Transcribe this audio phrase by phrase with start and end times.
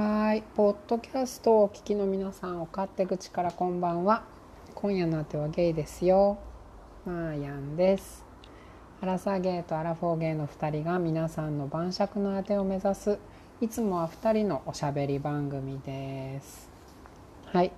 [0.00, 4.22] はい、ポッドキャストをお聞きの皆さん、お勝手口からこんばんは。
[4.76, 6.38] 今夜のあてはゲイですよ。
[7.04, 8.24] マーヤンです。
[9.00, 13.18] アラサーゲイとアラフォーゲイの2人が皆さんの晩酌のあてを目指す、
[13.60, 16.70] いつもは2人のおしゃべり番組です。
[17.46, 17.72] はい、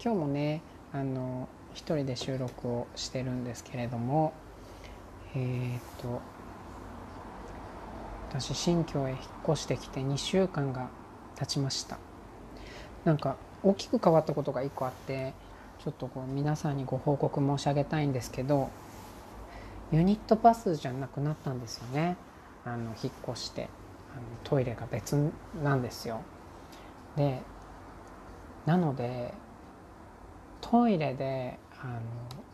[0.00, 0.62] 今日もね、
[0.92, 4.34] あの、一人で収録をしてるんですけれども、
[5.34, 6.20] えー、っと、
[8.30, 10.90] 私新居へ引っ越してきて2週間が
[11.36, 11.98] 経ちました。
[13.04, 15.32] なんか大きく変わったことが1個あって
[15.78, 18.70] ちょっとこう皆さんにご報告申し上げたいんですけど
[19.92, 22.16] ユニットバスじゃなくなったんですよね。
[22.64, 23.68] あの引っ越して
[24.12, 25.30] あのトイレが別
[25.62, 26.22] なんですよ。
[27.16, 27.40] で
[28.64, 29.32] なので
[30.60, 32.00] トイレであの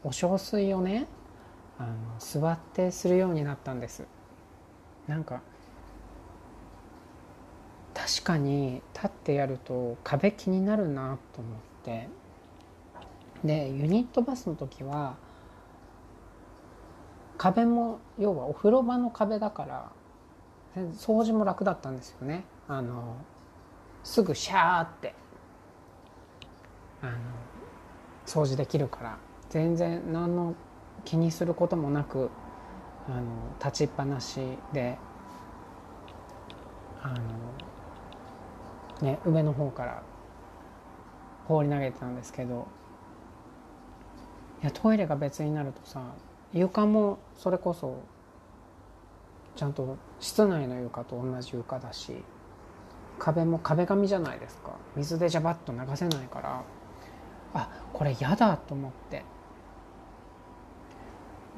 [0.05, 1.07] お小水をね
[1.79, 4.07] あの座ってするようになったんです。
[5.09, 5.41] なんか
[8.03, 12.09] 確かに立ってやると壁気になるなと思って。
[13.45, 15.17] でユニットバスの時は
[17.39, 19.93] 壁も要はお風呂場の壁だから
[20.93, 22.45] 掃除も楽だったんですよね。
[22.69, 23.17] あの
[24.05, 25.15] すぐシャーって
[27.03, 27.13] あの
[28.27, 29.19] 掃除できるから。
[29.51, 30.55] 全然何の
[31.05, 32.31] 気にすることもなく
[33.07, 33.23] あの
[33.63, 34.41] 立ちっぱなし
[34.73, 34.97] で
[37.03, 37.19] あの
[39.03, 40.03] ね、上の方から
[41.47, 42.69] 放り投げてたんですけど
[44.63, 46.01] いやトイレが別になるとさ
[46.53, 48.01] 床もそれこそ
[49.57, 52.23] ちゃんと室内の床と同じ床だし
[53.19, 54.73] 壁も壁紙じゃないですか。
[54.97, 56.63] 水でジャバッと流せないから
[57.55, 59.25] あこれ嫌だと思って。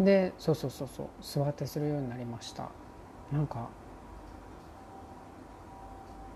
[0.00, 2.68] でそうそうそうそう座ってするようになりました。
[3.32, 3.68] なんか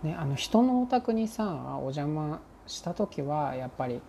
[0.03, 4.01] ね、あの人のお宅にさお邪魔した時はやっぱり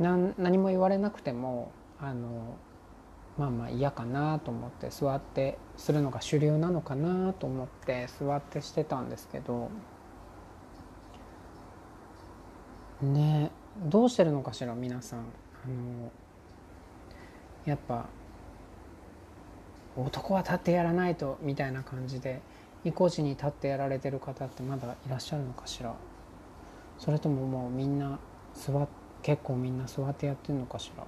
[0.00, 2.56] 何何も言われなくてもあの
[3.38, 9.70] まあまあ嫌かなと思って座ってするのが主流なのかなと思って座ってしてたんですけど
[13.00, 13.50] ね
[13.84, 15.20] どうしてるのかしら皆さん。
[15.20, 15.22] あ
[15.68, 16.10] の
[17.64, 18.06] やっぱ
[19.96, 22.40] 男は立ってやらないとみたいな感じで
[22.84, 25.94] 意固地に立ってやられてる方ってまだいらっしゃるのかしら？
[26.98, 28.18] それとももうみんな
[28.54, 28.86] 座
[29.22, 31.04] 結構みんな座ってやってるのかしら？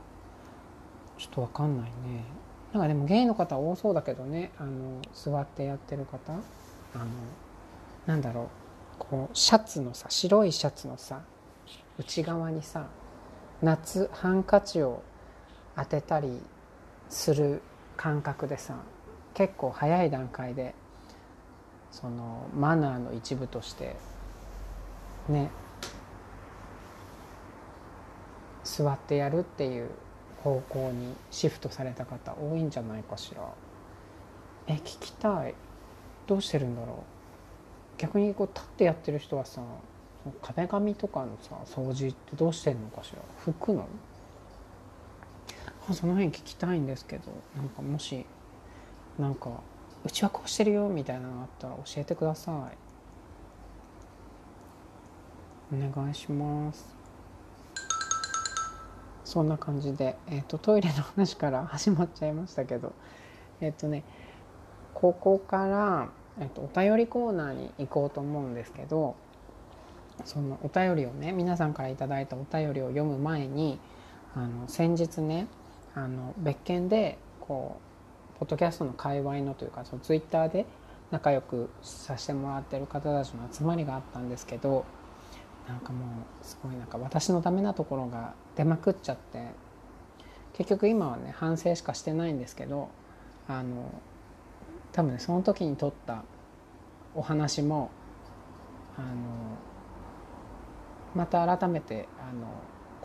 [1.18, 2.24] ちょっと分かんないね。
[2.72, 4.52] なんかでもゲイの方多そうだけどね。
[4.58, 6.32] あの座ってやってる方。
[6.32, 7.04] あの
[8.06, 8.46] なんだろう。
[8.98, 11.20] こうシャツのさ白いシャツのさ
[11.98, 12.86] 内側にさ
[13.60, 15.02] 夏ハンカチを
[15.76, 16.40] 当てたり
[17.08, 17.60] する
[17.96, 18.76] 感覚でさ
[19.34, 20.76] 結構早い段階で
[21.94, 23.94] そのマナーの一部として
[25.28, 25.48] ね
[28.64, 29.90] 座ってやるっていう
[30.42, 33.42] 方向にシフトされた方多いんじゃないかしら。
[34.66, 35.54] え聞きたい。
[36.26, 37.04] どうしてるんだろ
[37.96, 38.00] う。
[38.00, 39.62] 逆にこう立ってやってる人はさ
[40.42, 43.22] 壁紙とかのさ掃除ってどうしてんのかしら。
[43.46, 43.86] 拭くの？
[45.88, 48.26] あその辺聞きたいんですけどなんかもし
[49.16, 49.50] なんか
[50.04, 52.70] うちはこうしてるよみたいなのあったら教えてくださ
[55.72, 55.74] い。
[55.74, 56.94] お願いします。
[59.24, 62.92] そんな感じで、えーと、トイレの話から始まっちゃいましたけど。
[63.60, 64.04] えっ、ー、とね
[64.92, 69.16] ここから、えーと、お便りコーナーに行こうと思うんですけど
[70.24, 73.78] そのお便りをね皆さんから頂いたお便りを読む前に
[74.34, 75.46] あの先日ね
[75.94, 77.93] あの別件でこう
[78.38, 80.66] ポッドキャストの界隈のというかそのツイッターで
[81.10, 84.84] 仲良くさせてもらってる方たちの集まりがあったんですけど
[85.68, 89.48] なんかもうすごいなんか私のダメなところが出まくっちゃって
[90.54, 92.90] 結局今はね反省しかしてないんですけど
[93.48, 93.92] あの
[94.92, 96.24] 多分ねその時に撮った
[97.14, 97.90] お話も
[98.96, 99.06] あの
[101.14, 102.46] また改めてあの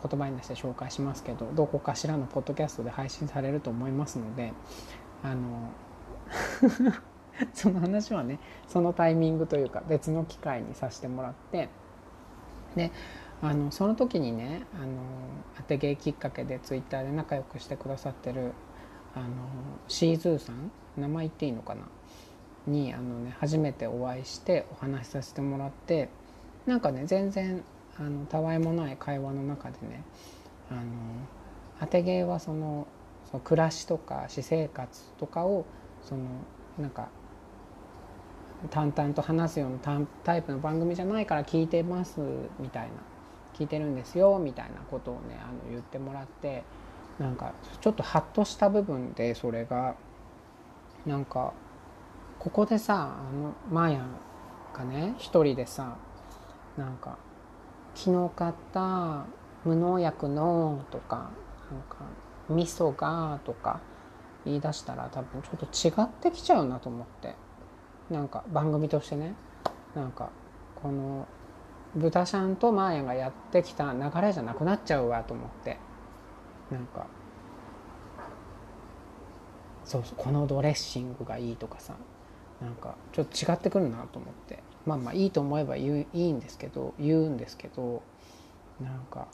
[0.08, 4.52] 言葉に出して紹介しますけどどこかしらのポッドキャストで配信されると思いますので
[5.22, 5.70] あの
[7.52, 8.38] その話はね
[8.68, 11.68] そのタイミングというか別の機会にさせてもらって
[12.76, 12.90] で
[13.42, 14.92] あのその時にねあの
[15.56, 18.52] 当て芸きっかけでツイッターで仲良くしてくださってる
[19.14, 19.26] あの
[19.88, 21.82] シーズーさん名前言っていいのかな？
[22.66, 26.10] にあの、ね、初めてお会いしてお話しさせてもらって
[26.66, 27.64] なんかね全然
[27.98, 30.02] あのたわいもない会話の中でね
[30.70, 30.82] あの
[31.80, 32.86] 当て芸はその
[33.30, 35.64] その暮らしとか私生活とかを
[36.02, 36.24] その
[36.78, 37.08] なんか
[38.70, 42.20] 淡々と話すようなタイプの番組じゃないから聞いてます
[42.58, 42.90] みたいな
[43.54, 46.62] 聞いてるんですよみたいなことをねあの言ってもらって
[47.18, 49.94] なんかちょっとハッとした部分でそれが
[51.06, 51.52] なんか
[52.38, 54.06] ここでさあのマーヤ
[54.74, 55.96] がね一人でさ
[56.76, 57.18] なんか
[57.94, 59.24] 「昨日買った
[59.64, 61.30] 無農薬の」とか
[61.70, 61.96] 「なんか
[62.50, 63.80] 味噌が」とか
[64.44, 67.34] 言い出したら多分ちょっと違ってきちゃうなと思って。
[68.10, 69.34] なんか番組としてね。
[69.94, 70.30] なんか
[70.74, 71.26] この
[71.94, 75.78] 豚ちゃんとマーヤがやってきた流れじゃなくなっちゃうわと思って。
[76.70, 77.06] なんか
[79.84, 81.94] そうそうこのドレッシングがいいとかさ。
[82.60, 84.62] なんかちょっと違ってくるなと思って。
[84.86, 88.02] まあまあいいと思えば言ういいんですけど言うんですけど
[88.80, 89.28] なんか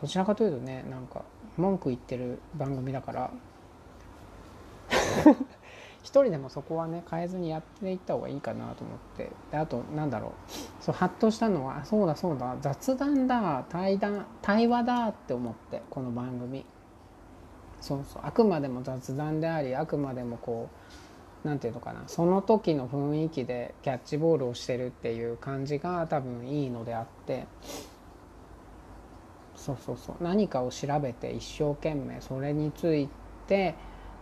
[0.00, 1.24] どちらかというとねなんか
[1.56, 3.30] 文句言ってる番組だから。
[6.02, 9.30] 一人でもそこはね変えずにやっていった方がいいかなと思って。
[9.50, 10.30] であとなんだろう。
[10.80, 12.56] そうハッとしたのはそうだそうだ。
[12.60, 16.64] 雑談だ対談対話だって思ってこの番組。
[17.80, 18.22] そうそう。
[18.24, 20.68] あくまでも雑談でありあくまでもこ
[21.44, 22.02] う何て言うのかな。
[22.08, 27.46] その時の雰囲気でキャッチボールをしてるっていう感じが多分いいのであって。
[29.62, 30.16] そうそうそう。
[30.20, 33.08] 何かを調べて一生懸命それについ
[33.46, 33.76] て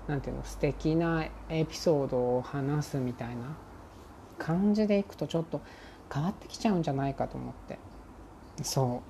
[0.06, 3.56] なんていうの素敵なエピソードを話すみたいな
[4.38, 5.62] 感じでいくとちょっと
[6.12, 7.78] 変わってきちゃうんじゃないかと思って。
[8.62, 9.02] そ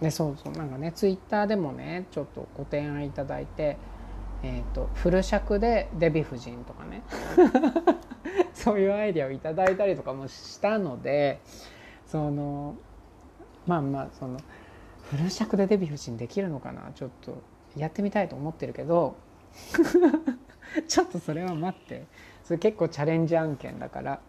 [0.00, 0.02] う。
[0.02, 0.52] でそうそう。
[0.54, 3.76] なんかねツイッターでもねちょっとご提案いただいて
[4.42, 7.02] えーと、フル尺でデヴィ夫人とかね。
[8.52, 11.40] そういうアイデアをいただいたりとかもしたので
[12.06, 12.74] その
[13.66, 14.38] まあまあその
[15.10, 16.90] フル尺でデヴィ夫人できるのかな？
[16.94, 17.42] ちょっと
[17.76, 19.16] やってみたいと思ってるけど。
[20.88, 22.06] ちょっとそれは待って。
[22.44, 24.20] それ結構チャレンジ案件だから。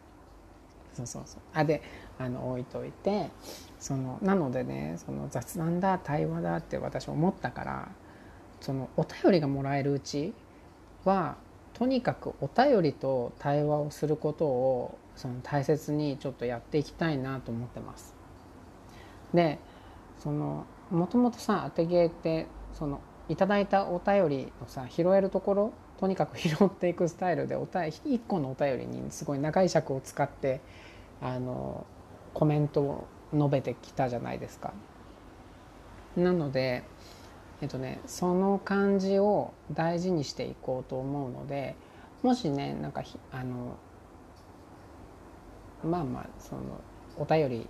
[0.93, 1.41] そうそうそう。
[1.53, 1.81] あで
[2.17, 3.29] あの置いといて。
[3.79, 7.89] そのなのでねその雑談だ対話だって私思ったから
[8.59, 10.33] そのお便りがもらえるうち
[11.05, 11.35] は
[11.73, 18.15] とにかくお便りと対話をすることをその大切にちょっとやっていきたいなと思ってます。
[19.33, 19.59] で
[20.27, 30.59] そのもともとさ当て芸ってそのいただいたお便りをさ拾えるところとにかく拾っていくスタイルでおた1個のお便りにすごい長い尺を使って
[31.21, 31.85] あの
[32.33, 34.73] コメントを述べてきたじゃないですか。
[36.17, 36.83] なので、
[37.61, 41.77] えっとね、その感じを大事にしていこうと思うので
[42.21, 43.01] もしねなんか
[43.31, 43.77] あの
[45.89, 46.61] まあまあその
[47.15, 47.69] お便り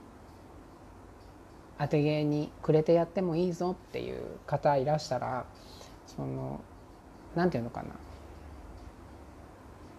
[1.79, 5.45] 当て芸にくれてやってもいいぞっていう方いらしたら
[6.07, 6.61] その
[7.35, 7.89] 何て言うのかな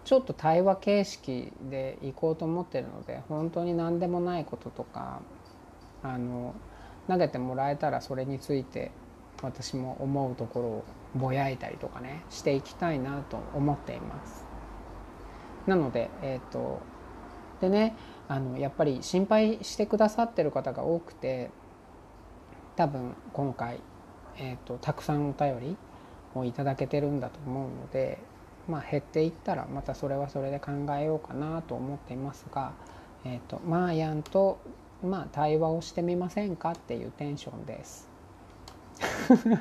[0.03, 5.21] ちょっと対話形式でいこうと思ってるので本当に何でもないこととか
[6.03, 6.55] あの
[7.07, 8.91] 投げてもらえたらそれについて
[9.41, 10.83] 私も思うところを
[11.15, 14.45] ぼやいたりとかねしていきたいなと思っています。
[15.65, 16.81] なので、えーと、
[17.61, 17.95] でね
[18.27, 21.51] あのやっぱり心配してくださってる方が多くて
[22.79, 23.81] 多分今回、
[24.37, 25.75] えーと、たくさんお便り
[26.33, 28.19] をいただけてるんだと思うので、
[28.69, 32.71] まあ、減っていったらまたそれはそれで考えようかなと思っていますが、
[33.25, 34.61] えーと、マーヤンと、
[35.03, 38.07] まあ、対話をしてみませんかっていうテンションです。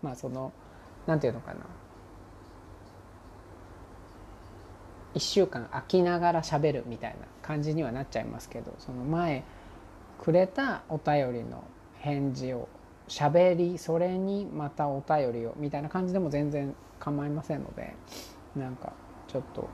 [0.00, 0.52] まあその
[1.08, 1.60] 何て言うのかな
[5.14, 9.42] 1週間空きながら喋るみたいな感じにはなっちゃいますけどその前
[10.22, 11.64] くれたお便りの
[11.98, 12.68] 返事を
[13.08, 17.94] 喋りそれにまたお便りをみたいな感じでも全然構いませんので
[18.54, 18.92] なんか
[19.28, 19.68] ちょっと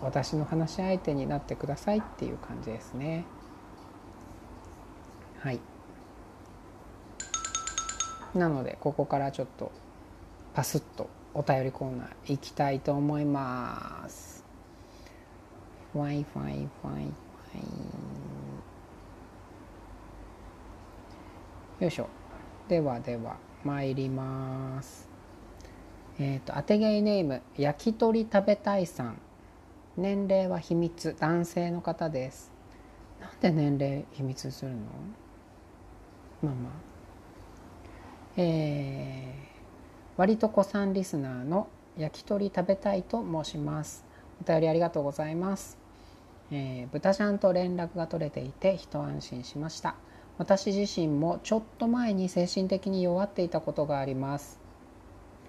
[0.00, 3.24] 私の話し相手になってくださいっていう感じですね。
[5.40, 5.60] はい。
[8.34, 9.70] なのでここからちょっと
[10.54, 14.44] パスッとお便りコーナー行きたいと思います。
[15.94, 16.24] Wi-Fi
[16.82, 17.12] Wi-Fi
[21.80, 22.08] よいしょ。
[22.68, 25.08] ではでは参ります。
[26.18, 29.18] えっ、ー、と当てゲイネーム焼き鳥食べたいさん。
[29.96, 31.16] 年齢は秘密。
[31.18, 32.52] 男性の方です。
[33.20, 34.76] なんで年齢秘密するの？
[36.42, 36.72] まあまあ
[38.36, 44.04] えー、割と子さんリスナーの焼き鳥食べたいと申します。
[44.40, 45.78] お便りありがとうございます、
[46.50, 49.94] えー、豚ちゃんと連絡が取れていて一安心しました。
[50.36, 54.58] 私自身もちょっと前に精神的に弱っていたことがあります。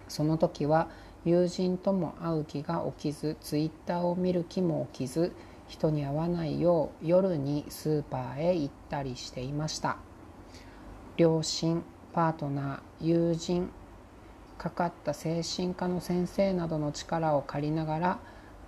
[0.07, 0.89] その時は
[1.23, 5.31] 友人とも会う気が起きずツイッターを見る気も起きず
[5.67, 9.97] 人に会わないよう夜にスーパーへ行ったりしていました。
[11.17, 13.71] 両親パートナー友人
[14.57, 18.19] かかった精神科の先生などの力を借りながら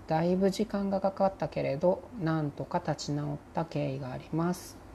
[0.08, 4.87] だいぶ時間がかかったけれどなんとか立ち直った経緯があります。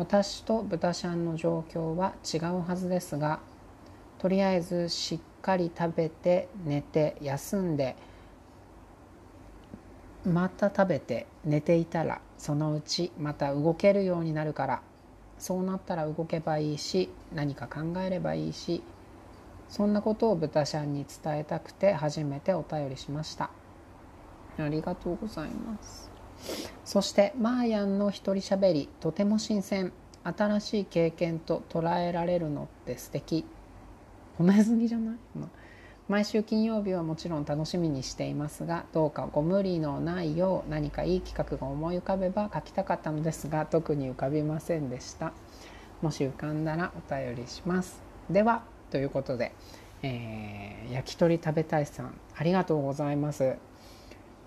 [0.00, 3.38] 私と豚ちゃんの状況は違うはずですが
[4.18, 7.96] とりあえずしっかり食べて寝て休んで
[10.24, 14.80] また食べて寝ていたらそのうちまた動けるようになるから
[15.38, 18.82] そうなったら動けばいいし何か考えればいいし
[19.68, 23.50] そんなことを豚ちゃんに伝えたくて初めてお便りしました。
[24.58, 26.09] ありがとうございます。
[26.84, 29.92] そしてマーヤンの一人しゃべりとても新鮮。
[30.22, 33.46] 新しい経験と捉えられるのって素敵。
[34.38, 35.48] 褒めすぎじゃない、まあ
[36.08, 45.32] 毎週金曜日はもちろん楽しみにしていますがどうかご無理のないよう何かいい企画が思い浮かべば書きたかったのですが特に浮かびませんでした。
[46.02, 48.02] もし浮かんだらお便りします。
[48.28, 49.52] ではということで、
[50.02, 53.54] えー、焼き鳥食べたいさんありがとうございます。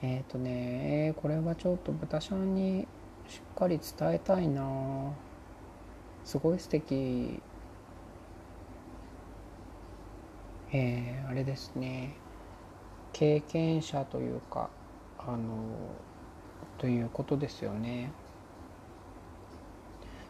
[0.03, 2.85] えっ、ー、とねこれはちょっと豚ちゃんに
[3.27, 5.13] しっかり伝えたいな。
[6.25, 7.41] すごい素敵。
[10.73, 12.15] えー、あれですね。
[13.13, 14.69] 経験者というか
[15.17, 15.37] あの
[16.77, 18.11] ということですよね。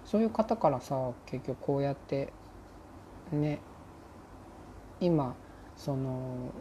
[0.06, 2.32] そういう方からさ結局こうやって
[3.32, 3.60] ね
[5.00, 5.34] 今
[5.76, 6.52] その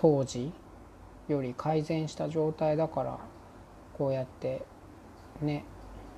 [0.00, 0.52] 当時
[1.26, 3.18] より改善した状態だから
[3.94, 4.62] こうやって
[5.42, 5.64] ね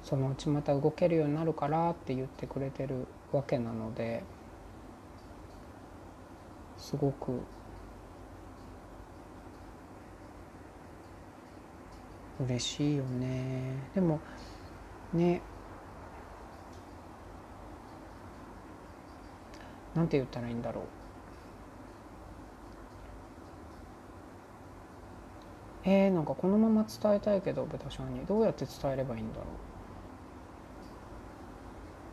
[0.02, 4.22] そのうちまた動けるようになるからって言ってくれてるわけなので
[6.76, 7.40] すごく
[12.38, 13.75] 嬉しいよね。
[13.94, 14.20] でも
[15.14, 15.40] ね
[19.94, 21.00] なんて言ったらいいんだろう。
[25.84, 29.44] えー、なんかこのまま伝えたいけど豚ちゃんにどうやって伝えればいいんだろ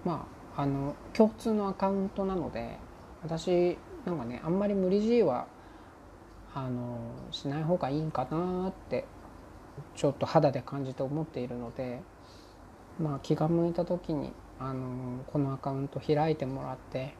[0.05, 0.07] う。
[0.07, 2.77] まああの共通のアカウントなので
[3.23, 5.47] 私なんかねあんまり無理強いは
[6.55, 6.97] あの
[7.31, 9.05] しない方がいいんかなって
[9.95, 12.01] ちょっと肌で感じて思っているので
[12.99, 17.13] まあ気が向いた時にあのこのアカウント開いてもらって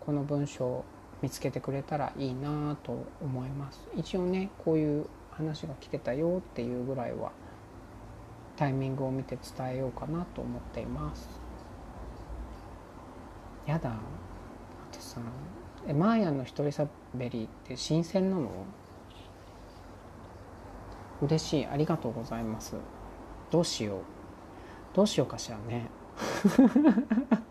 [0.00, 0.84] この文章を
[1.20, 3.86] 見つけてくれたらいいなと思います。
[3.94, 7.32] 一応ねこういう話が来てたよっていうぐらいは
[8.56, 11.28] タイミングを見て伝えようかなと思っています。
[13.66, 13.90] やだ。
[13.90, 13.94] あ
[14.92, 15.20] とさ
[15.86, 18.50] えマーヤの一人しゃべりって新鮮なの？
[21.22, 21.66] 嬉しい。
[21.66, 22.76] ありがとうございます。
[23.50, 24.00] どうしよう。
[24.94, 25.88] どうしようかしらね。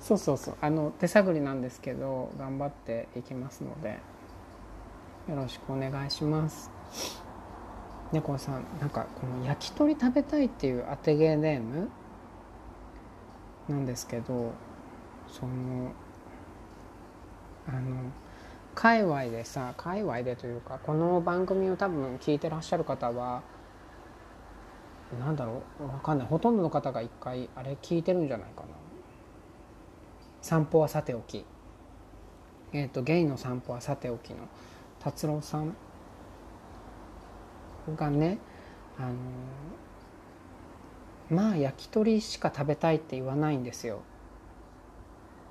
[0.00, 0.56] そうそうそう。
[0.60, 3.98] あの手探りなんですけど頑張っていきますので。
[5.28, 6.70] よろしくお願いします。
[8.12, 11.88] 猫さんなんかこの焼き鳥食べたいっていう当てゲーネーム？
[13.68, 14.52] なんですけど
[15.26, 15.92] その
[17.66, 18.12] あの
[18.74, 23.42] 界隈でさ界隈でというかこの番組を多分聞いてらっしゃる方は
[25.18, 26.26] なんだろう分かんない。
[26.26, 28.68] ほとんどの方が一回あれ聞いてるんじゃないかな。
[30.42, 31.46] 散歩はさておき。
[32.74, 34.48] えっ、ー、とゲイの散歩はさておきの
[35.04, 35.76] 達郎さん。
[37.94, 38.38] がね
[38.98, 39.14] あの
[41.28, 44.00] まあ焼き鳥しか食べたいって言わないんですよ。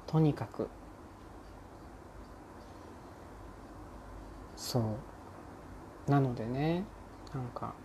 [0.07, 0.67] とにかく。
[4.57, 4.79] そ
[6.07, 6.11] う。
[6.11, 6.83] なのでね
[7.31, 7.75] なんか。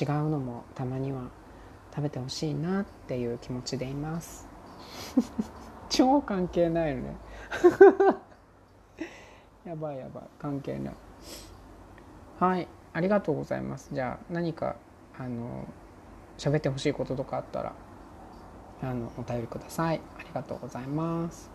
[0.00, 1.24] 違うのもたまには
[1.94, 4.48] 食べてほしいなっていう気持ちでいます。
[5.92, 7.16] 超関係ないよね。
[9.64, 10.94] やばいやばい関係ない。
[12.40, 13.90] はいありがとうございます。
[13.92, 14.76] じゃあ何か
[15.18, 15.66] あの
[16.38, 17.74] 喋ってほしいこととかあったら
[18.82, 20.00] あのお便りください。
[20.18, 21.50] ありがとうございます。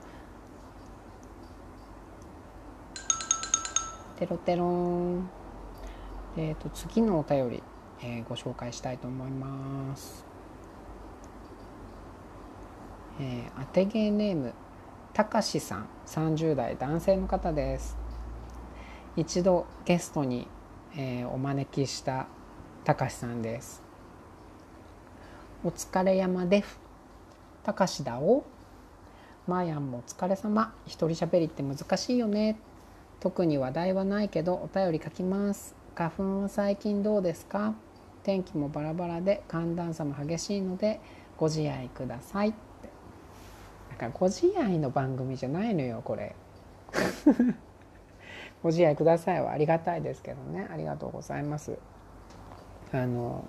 [4.18, 5.30] テロテロン。
[6.38, 7.64] えっ、ー、と次のお便り、
[8.04, 10.37] えー、ご紹介したいと思います。
[13.20, 14.54] えー、当てゲーネーム
[15.14, 17.98] たかしさん30代男性の方です。
[19.16, 20.48] 一度ゲストに
[21.00, 22.26] えー、お招きした
[22.84, 23.84] たかしさんです。
[25.64, 26.80] お疲れ山です。
[27.62, 28.46] たかしだお。
[29.46, 30.74] まーやんもお疲れ様。
[30.88, 32.58] 一人喋りって難しいよね。
[33.20, 35.76] 特に話題はないけどお便り書きます。
[35.94, 37.76] 花粉は最近どうですか？
[38.24, 41.00] 天気もバラバラで寒暖差も激しいので
[41.38, 42.67] ご自愛ください。
[43.98, 46.36] ってなんかご自愛の番組じゃないのよこれ。
[48.64, 49.52] ご自愛くださいは。
[49.52, 50.68] ありがたいですけどね。
[50.72, 51.78] ありがとうございます。
[52.94, 53.44] あの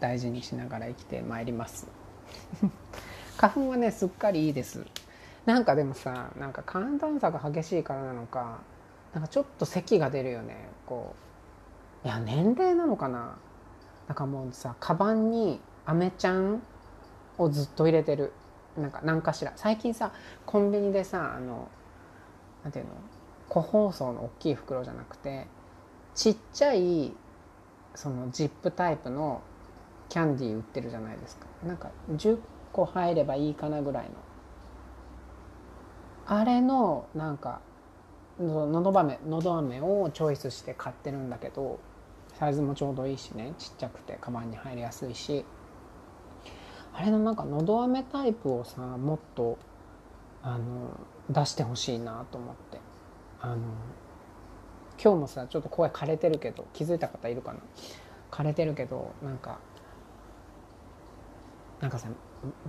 [0.00, 1.86] 大事にしながら生きてまいります。
[3.38, 4.84] 花粉はねすっかりいいです。
[5.46, 8.58] なんかでもさなんか寒暖差が激しいからなのか
[9.12, 10.68] なんかちょっと咳が出るよね。
[10.86, 11.14] こ
[12.04, 13.36] ういや年齢なのかな。
[14.06, 16.62] なんかもうさカバンにアメちゃん
[17.38, 18.32] をずっと入れてる。
[18.76, 19.52] なんか何かしら。
[19.56, 20.12] 最近さ
[20.46, 21.68] コンビニでさあの
[22.62, 22.90] なんていうの？
[23.48, 25.46] 個包装の大きい袋じゃなくて
[26.14, 27.12] ちっちゃい
[27.94, 29.42] そのジップタイプの
[30.08, 31.46] キャンディー売ってるじゃないですか。
[31.64, 32.38] なんか10
[32.72, 34.10] 個入ればいいかなぐらいの。
[36.26, 37.60] あれのなんか
[38.40, 41.78] のど飴のど飴をチョイスして買ってるんだけど
[42.38, 43.52] サイズもちょうどいいしね。
[43.58, 45.44] ちっちゃくてカバンに入りやすいし。
[46.94, 49.58] あれのなんかのど飴タイプをさもっと
[50.42, 50.98] あの
[51.28, 52.78] 出してほしいなと思って。
[53.40, 53.56] あの
[55.02, 57.58] 今日もさちょっと声枯れてるけど気づいた方いるかな？
[58.30, 59.58] 枯れてるけどなんか
[61.80, 62.08] なんかさ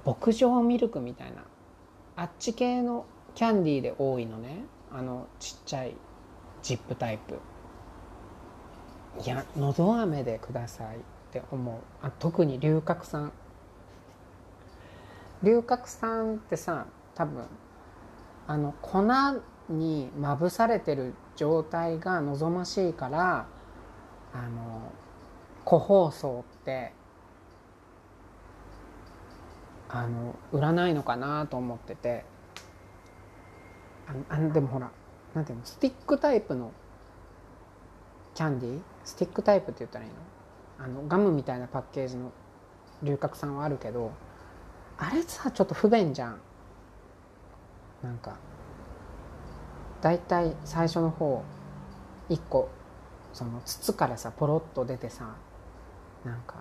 [0.04, 1.44] 牧場ミルクみたいな
[2.16, 3.06] あっち系の
[3.36, 4.66] キャンディーで多いのね。
[4.92, 5.96] あのちっちゃい
[6.64, 7.40] ジップタイプ。
[9.24, 11.00] いやのど飴でくださいっ
[11.32, 11.76] て思う。
[12.02, 13.32] あ特に龍角散。
[15.44, 17.46] 龍角散ってさ多分
[18.48, 19.04] あの粉
[19.70, 23.48] にまぶされてる状態が望ましいから
[24.34, 24.92] あの
[25.64, 26.94] 個包装って
[29.90, 32.26] あの売らないのかなと思ってて。
[34.08, 34.92] ああでもほら
[35.34, 36.72] なんていうのスティックタイプの
[38.36, 38.82] キャンディー？
[39.04, 40.86] スティックタイプって言ったらいいの？
[40.86, 42.32] あのガムみたいなパッケージの
[43.02, 44.12] 龍角散はあるけど
[44.98, 46.40] あれさちょっと不便じゃん。
[48.04, 48.38] なんか
[50.02, 51.44] だいたい最初の方
[52.30, 52.70] 1個
[53.34, 55.34] その筒からさポロッと出てさ
[56.24, 56.56] なんか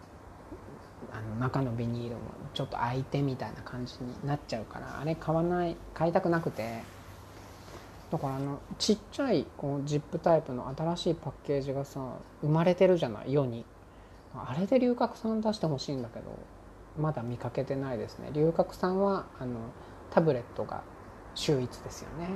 [1.12, 2.22] あの中のビニールも
[2.54, 6.82] ちょっと開いてみたいな感じになっちゃうからあれ買わない買いたくなくて。
[8.10, 12.00] だからあのちっちゃいこうジップタイプの新しいパッケージがさ
[12.42, 13.64] 生まれてるじゃない世に。
[14.36, 16.38] あれで龍角散出してほしいんだけど。
[16.98, 18.30] まだ見かけてないですね。
[18.32, 19.58] 龍角散はあの
[20.10, 20.82] タブレットが
[21.34, 22.28] 秀逸ですよね。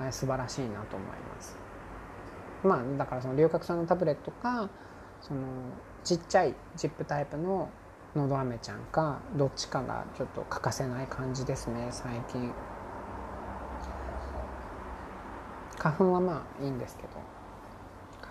[0.00, 1.56] あれ素晴らしいなと思います。
[2.64, 4.68] まあだからその龍角散のタブレットか
[5.20, 5.40] その
[6.04, 7.68] ちっちゃいジップタイプの
[8.14, 12.52] のど飴ちゃんかどっちかがちょっと欠かせない感じですね最近。
[15.78, 17.08] 花粉はまあいいんですけど。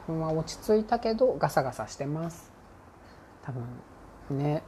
[0.07, 2.51] 花粉は落ち着いたけどガサガサしてます。
[3.43, 4.37] 多分。
[4.37, 4.63] ね。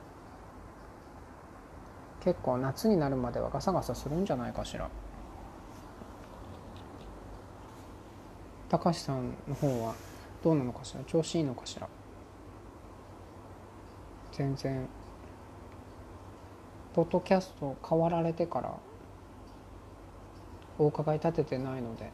[2.23, 4.89] 結構夏になるまではガサガサするんじゃないかしら。
[8.69, 9.93] 高橋さんの方は
[10.43, 11.03] どうなのかしら？
[11.03, 11.89] 調子いいのかしら？
[14.31, 14.87] 全然。
[16.93, 18.75] ポッドキャスト変わられてから
[20.77, 22.11] お伺い立ててないので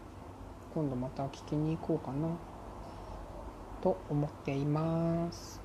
[0.74, 2.30] 今度また聞きに行こうかな。
[3.82, 5.62] と思っています。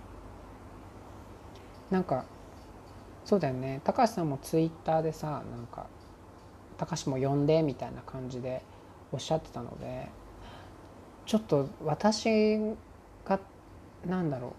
[1.90, 2.24] なんか
[3.24, 3.80] そうだよね。
[3.84, 5.86] 高橋さんもツイッターでさなんか
[6.76, 8.62] 高橋も呼んでみたいな感じで
[9.12, 10.08] おっしゃってたので
[11.26, 12.58] ちょっと私
[13.24, 13.38] が
[14.06, 14.54] なんだろ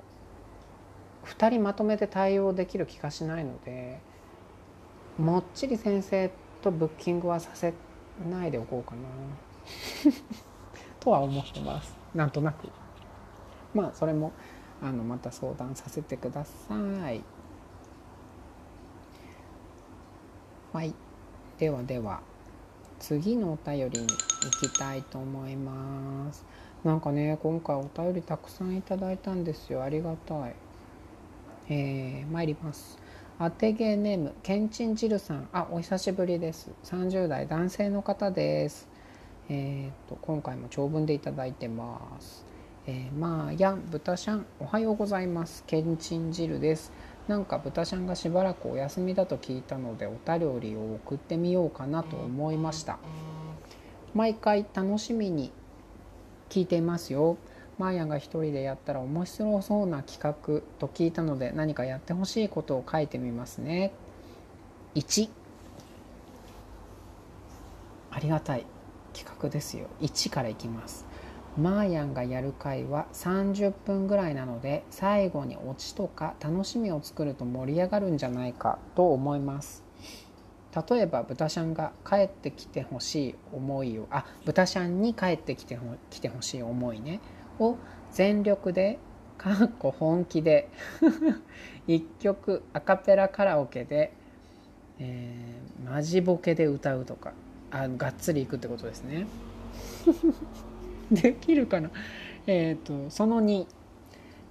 [1.23, 3.99] う2人まとめて対応できる気がしないので
[5.17, 7.73] もっちり先生とブッキングはさせ
[8.29, 9.01] ないでおこうかな。
[10.99, 11.95] とは思ってます。
[12.15, 12.69] なんとなく。
[13.73, 14.31] まあそれも
[14.81, 17.23] あのまた相談させてください。
[20.73, 20.95] はい。
[21.59, 22.21] ではでは
[22.97, 26.43] 次のお便りに行きたいと思います。
[26.83, 29.83] なんかね今回お便りたくさんいただいたんですよ。
[29.83, 30.55] ありがたい。
[31.69, 32.97] えー、参ります。
[33.37, 35.47] 当てゲーネームけんちん汁さん。
[35.53, 36.71] あお久しぶりです。
[36.85, 38.87] 30代男性の方です。
[39.49, 42.43] えーと、今回も長文でいただいてます。
[42.87, 45.63] えー、まあや豚しゃんおはようございます。
[45.67, 46.91] けんちん汁です。
[47.27, 52.99] なんか豚しゃんがしばらくお休みだと聞いたのでお便りを送ってみようかなと思いました。
[54.13, 55.51] 毎回楽しみに
[56.49, 57.37] 聞いていますよ。
[57.79, 63.93] マーヤンが一人でやったら面白そうな企画と聞いたので何かやってほしいことを書いてみますね。
[64.95, 65.29] 1
[68.11, 68.65] ありがたい
[69.13, 69.87] 企画ですよ。
[70.01, 71.05] 1からいきます。
[71.57, 79.83] マーヤンがやる回は30分ぐらいなので最後にオチとか楽しみを作ると盛り上がるんじゃないかと思います。
[80.89, 87.19] 例えば豚ちゃんが帰ってきてほしい思いをあ豚ちゃんに帰ってきてほ来てほしい思いね。
[87.59, 87.77] を
[88.11, 88.97] 全力で
[89.37, 90.69] かっこ本気で
[91.85, 94.11] 一曲アカペラカラオケで、
[94.97, 97.33] えー、マジボケで歌うとか
[97.69, 99.27] あがっつりいくってことですね。
[101.21, 101.91] できるかな？
[102.47, 103.65] えっ、ー、とその2、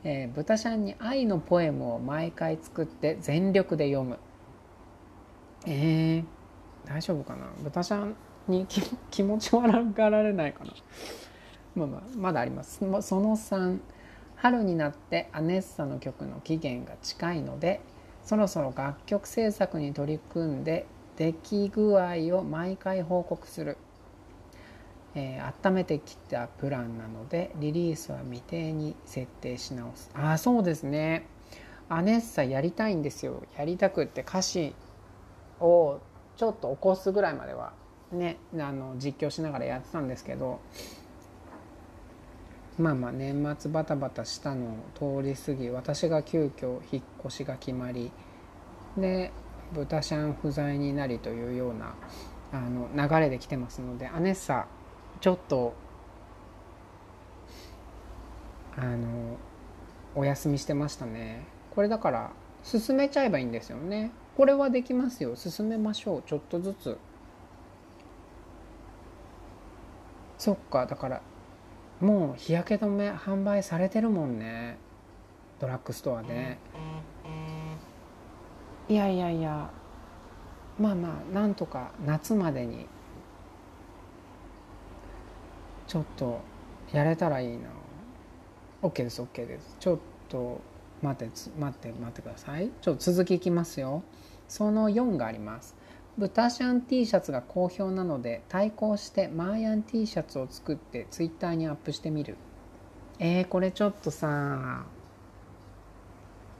[0.05, 4.19] えー、豚ちゃんに愛のポエムを毎回作って全力で読む。
[5.67, 6.25] えー、
[6.87, 7.47] 大丈夫かな？
[7.63, 8.15] 豚ちゃん
[8.49, 8.67] に
[9.11, 10.73] 気持ち悪がられないかな？
[11.75, 12.79] まあまあまだあります。
[12.79, 13.81] その3
[14.37, 17.81] 春になってアネッサの曲の期限が近いので
[18.25, 23.77] そろそろ楽曲制作に取り組んで出来具合を毎回報告する、
[25.15, 30.11] えー、温めてきたプランなのでリリースは未定に設定し直す。
[30.15, 31.27] ああそうですね。
[31.89, 33.43] アネッサやりたいんですよ。
[33.59, 34.75] やりたくって歌詞
[35.61, 36.01] を
[36.37, 37.73] ちょっと起こすぐらいまでは
[38.13, 40.61] ねあの実況しながらやってたんですけど
[42.79, 48.11] まあまあ年末バタバタしたのを通り過ぎ私が急遽引っ越しが決まり
[48.97, 49.31] で
[49.73, 51.95] 豚シャン不在になりというような
[52.53, 54.67] あの流れで来てますのでアネッサ
[55.23, 55.73] ちょっと
[58.77, 59.37] あの
[60.17, 61.45] お休みしてましたね。
[61.71, 62.33] これだから
[62.65, 64.11] 進めちゃえばいいんですよね。
[64.37, 65.37] これはできますよ。
[65.37, 66.23] 進めましょう。
[66.27, 66.99] ちょっとずつ。
[70.39, 70.87] そっか。
[70.87, 71.23] だから
[72.01, 74.77] もう日焼け止め販売されてるもんね。
[75.61, 76.59] ドラッグストアで。
[78.89, 79.71] いやいやいや。
[80.81, 82.89] まあまあなんとか夏までに
[85.93, 86.41] ちょっと
[86.91, 87.69] やれたらいいな。
[88.81, 89.77] OK です OK です。
[89.79, 89.99] ちょっ
[90.31, 90.59] と
[91.03, 92.71] 待って待って待ってください。
[92.81, 94.03] ちょっと続きいきますよ。
[94.49, 95.77] その4があります。
[96.17, 102.39] 豚シャン T シャツが好評なので対抗してマーヤン T シャツを作ってツイッターにアップしてみる。
[103.19, 104.87] えー、これちょっとさ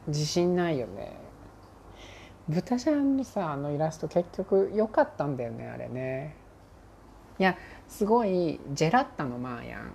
[0.09, 1.17] 自信ないよね。
[2.51, 6.37] 豚ちゃんのさあのイラスト結局良かったんだよねあれね。
[7.39, 7.57] いや
[7.93, 9.93] すごいジェラッタのマーヤン。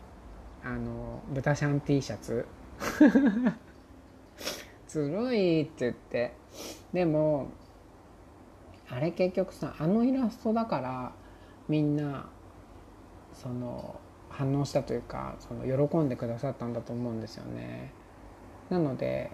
[0.64, 2.46] あの豚ちゃん T シャツ。
[4.88, 6.34] ずるいって言って。
[6.94, 7.48] でも
[8.88, 11.12] あれ結局さあのイラストだから
[11.68, 12.30] みんな
[13.34, 17.92] その反応したというかその喜んでくださったんだと思うんですよね。
[18.70, 19.32] なので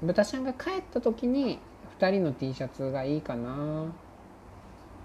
[0.00, 1.58] 豚ちゃんが帰った時に
[1.98, 3.84] 2人の T シャツがいいかな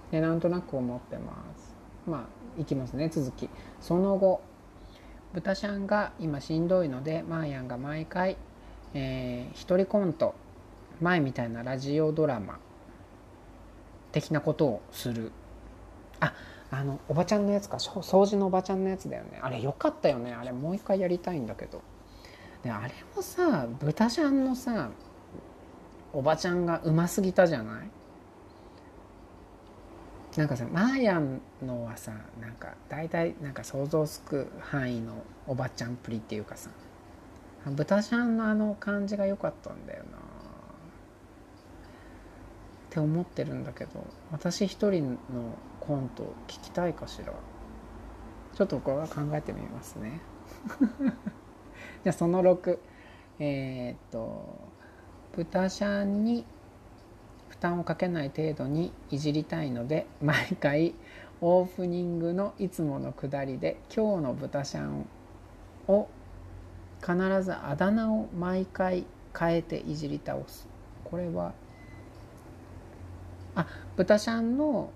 [0.09, 1.75] でなんとなく思ってます。
[2.07, 3.49] まあいきますね続き。
[3.81, 4.41] その後
[5.33, 8.37] 豚ちゃんが今しんどいのでマーヤンが毎回、
[8.93, 10.35] えー、一人コント
[11.01, 12.59] 前みたいなラジオドラマ
[14.11, 15.31] 的なことをする。
[16.19, 16.33] あ
[16.71, 19.39] あのおばちゃんのやつか掃除のおばちゃんのやつだよね。
[19.41, 20.33] あれよかったよね。
[20.33, 21.81] あれもう一回やりたいんだけど。
[22.63, 24.89] であれもさ豚ちゃんのさ
[26.13, 27.89] おばちゃんがうますぎたじゃない？
[30.37, 36.69] なんかさマーヤンのはさなんか大体なんか想像つく範囲のおばちゃんっぷりっていうかさ
[37.65, 40.17] 豚ちゃんのあの感じが良かったんだよな。
[40.17, 40.19] っ
[42.89, 47.33] て思ってるんだけど私一人のコント聞きたいかしら。
[48.55, 50.21] ちょっとこれは考えてみますね。
[52.03, 52.79] じゃあその6
[53.39, 54.59] えー、っと
[55.35, 56.45] 豚シャンに
[57.49, 60.93] 負担をかけない程度にいじりたいので毎回
[61.41, 65.07] オープニングのいつものくだりで今日の豚シャン
[65.87, 66.09] を
[67.01, 69.05] 必ずあだ名を毎回
[69.37, 70.67] 変えていじり倒す。
[71.03, 71.53] これは
[73.55, 74.91] あ豚ちゃんの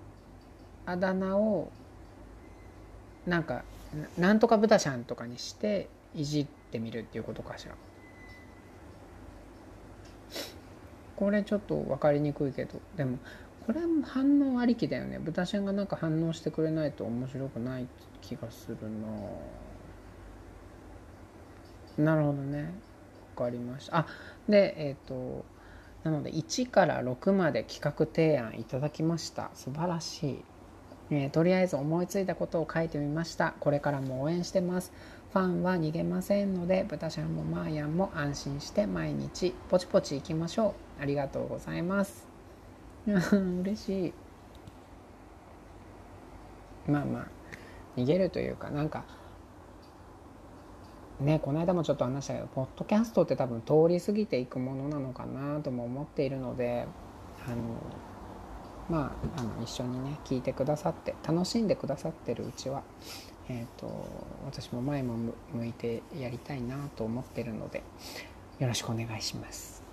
[0.85, 1.71] あだ名を
[3.25, 3.63] なんか
[4.17, 7.75] なんとか豚ちゃんとかにしていじってみるっていうことかしら。
[11.21, 13.19] これちょっと分かりにくいけどでも
[13.67, 15.19] これも反応ありきだよね。
[15.19, 17.87] 豚ちゃんがなんか反応してくれないと面白くない
[18.21, 18.77] 気がする
[21.99, 22.03] な。
[22.15, 22.73] なるほどね。
[23.35, 23.97] 分かりました。
[23.99, 24.07] あ
[24.49, 25.45] でえっ、ー、と
[26.03, 29.51] なので1から6まで企画提案いただきました。
[29.53, 30.43] 素晴らしい。
[31.11, 33.53] えー、とりあえず思いついたことを書いてみました。
[33.59, 34.91] これからも応援してます。
[35.33, 41.01] ファンは逃げませんので豚ちゃんもマーヤンも安心して毎日ポチポチ行きましょう。
[41.01, 42.27] ありがとうございます。
[43.07, 44.13] 嬉しい。
[46.87, 47.27] まあまあ
[47.95, 49.05] 逃げるというかなんか
[51.21, 56.87] ねこの間もちょっと話したけどポッドキャストって多分通り過ぎていくものなのかなとも思っているので
[57.47, 57.57] あの
[58.89, 62.83] まああの一緒にね聞いてくださって楽しんでくださってるうちは、
[63.59, 63.87] えーと、
[64.45, 67.83] 私も前も向いてやりたいなと思ってるので
[68.59, 69.83] よろしくお願いします。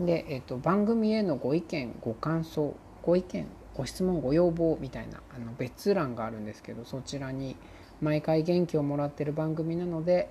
[0.00, 7.56] で、えーと、番組へのご意見ご感想ご意見ご質問ご要望みたいなあの別欄があるんですけどそちらに
[8.00, 10.28] 毎回元気をもらってる番組なので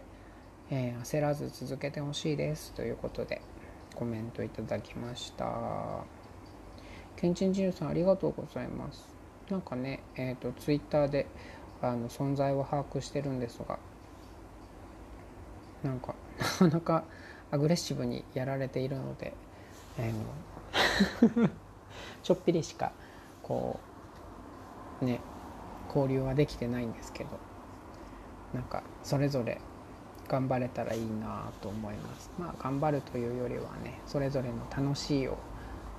[0.70, 3.42] えー、焦らず続けてほしいですということで
[3.96, 6.04] コメントいただきました
[7.16, 9.08] けんちんじるさんありがとうございます
[9.50, 11.26] なんかねえっ、ー、とツイッターで
[11.82, 13.78] あの存在を把握してるんですが
[15.84, 17.04] なんかなかなか
[17.52, 19.34] アグレッシブにやられているので、
[19.98, 21.50] えー、
[22.24, 22.92] ちょっぴりしか
[23.44, 23.80] こ
[25.02, 25.20] うね
[25.88, 27.30] 交流はできてないんですけど
[28.54, 29.60] なんかそれぞれ
[30.28, 32.30] 頑張れたらいいなと思います。
[32.38, 35.38] まあ頑張るというよりはねそれぞれの楽しいを、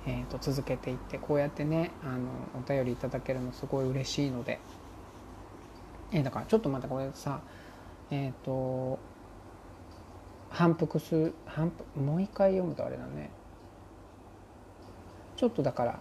[0.05, 4.59] えー、と続けていってこうやってねあのお便りいただけるのすごい嬉しいので、
[6.11, 7.41] えー、だからちょっとまたこれさ
[8.11, 8.99] えっ、ー、と
[10.49, 13.29] 反復する反復もう一回読むとあれだね。
[15.35, 15.99] ちょっとだから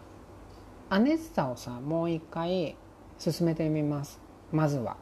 [0.91, 2.77] アネッサをさもう一回
[3.19, 4.21] 進めてみます。
[4.51, 4.97] まずは。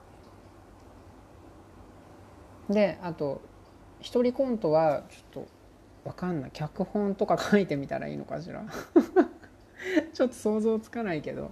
[2.69, 3.41] であと
[4.01, 5.49] 一人コントはちょっと
[6.05, 6.51] 分かんない。
[6.53, 8.65] 脚本とか書いてみたらいいのかしら。
[10.13, 11.51] ちょっと想像つかないけど。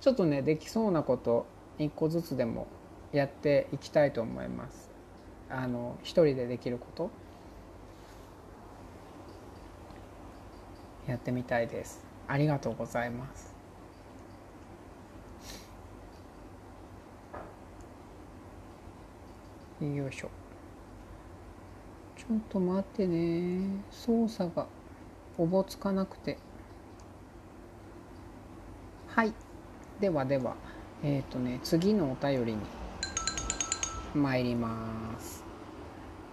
[0.00, 1.46] ちょっとねできそうなこと
[1.78, 2.66] 一個ずつでも
[3.14, 4.90] やっていきたいと思います。
[5.48, 7.10] あの一人でできること。
[11.06, 12.02] やってみたいです。
[12.26, 13.54] ありがとうございます。
[19.80, 20.30] よいしょ。
[22.16, 23.80] ちょっと待ってね。
[23.92, 24.66] 操作が
[25.38, 26.36] おぼつかなくて。
[29.06, 29.32] はい。
[30.00, 30.56] ではでは。
[31.04, 32.83] えっ、ー、とね次のお便りに。
[34.14, 35.44] 参ります。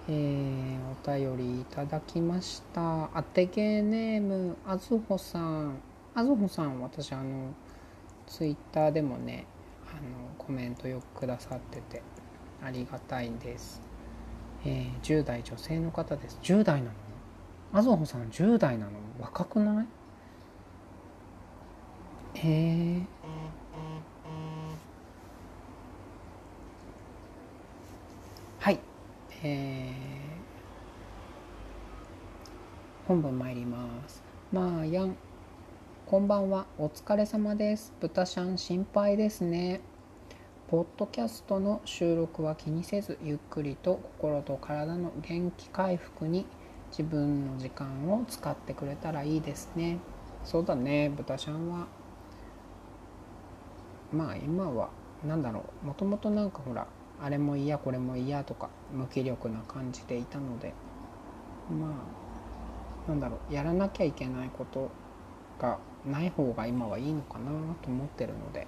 [0.07, 0.77] えー、
[1.11, 3.09] お便りいただきました。
[3.17, 5.79] あてげネームあずほさん。
[6.13, 7.53] あずほさん私あの
[8.27, 9.45] ツイッターでもね
[9.87, 10.01] あの
[10.37, 12.01] コメントよくくださってて
[12.63, 13.81] ありがたいです。
[14.65, 16.37] えー、10代女性の方です。
[16.43, 16.93] 10代なの？
[17.73, 18.91] あぞほさん10代なの？
[19.19, 19.85] 若くない？
[22.35, 23.05] えー、
[28.59, 28.79] はい
[29.43, 34.21] えー、本文参ります。
[34.51, 35.15] まあやん。
[36.05, 36.67] こんばんは。
[36.77, 37.91] お疲れ様です。
[37.99, 39.81] 豚ちゃん心配ですね。
[40.67, 46.45] ポッドキャストの収録は気にせずゆっくりと心と体の元気回復に
[46.91, 49.97] 自分の時間を使ってくれたらいいですね。
[50.43, 51.87] そうだね豚ちゃんは。
[54.13, 54.91] まあ今は
[55.25, 55.87] 何だろう。
[55.87, 56.85] もともとなんかほら
[57.21, 60.73] あれも嫌これも嫌とか無気力な感じでいたので。
[61.69, 61.89] まあ
[63.09, 64.91] なんだろうやらなきゃいけないこと
[65.59, 67.45] がない方が今はいいのかな
[67.81, 68.67] と思ってるので。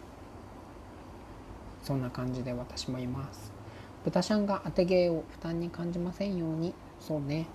[1.84, 3.52] そんな感じで私もいます。
[4.06, 6.74] 豚ちゃんが当て芸を負担に感じませんように。
[7.00, 7.46] そうね。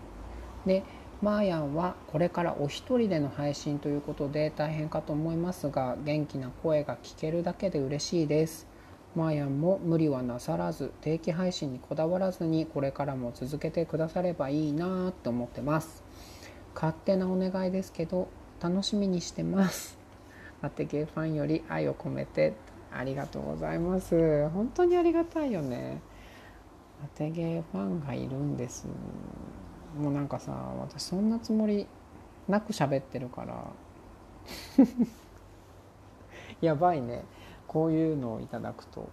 [0.67, 0.83] で
[1.23, 8.68] マーヤンはこれからお一人での配信ということで大変かと思いますが元気な声が聞けるだけで嬉しいです。
[9.15, 16.05] マーヤンも無理はなさらず定期配信にこだわらずにこれからも続けてくださればいいなって思ってます。
[16.75, 18.29] 勝手なお願いですけど
[18.61, 19.99] 楽しみにしてます。
[20.63, 22.55] 当て芸ファンより愛を込めて
[22.93, 24.49] ありがとうございます。
[24.51, 26.01] 本当にありがたいよね。
[27.17, 28.87] 当て芸ファンがいるんです。
[29.99, 31.87] もうなんかさ私そんなつもり
[32.47, 33.65] なく喋ってるから。
[36.61, 37.25] やばいね。
[37.69, 39.09] こういうのをいただくと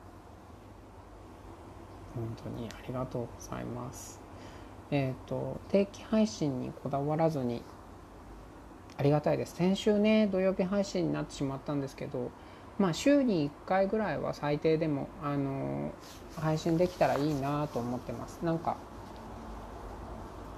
[2.15, 4.19] 本当にありがとうございます。
[4.89, 7.61] えっ、ー、と定期配信にこだわらずに
[8.97, 9.55] ありがたいです。
[9.55, 12.31] 先週ね土曜日配信になってしまったんですけど
[12.77, 15.91] まあ、週に1回ぐらいは最低でも、あの
[16.35, 18.39] 配信できたらいいなと思ってます。
[18.43, 18.75] なんか